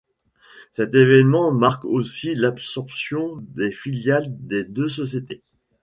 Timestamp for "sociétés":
4.89-5.43